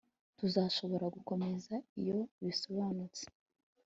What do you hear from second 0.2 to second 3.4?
Tuzashobora gukomeza iyo bisobanutse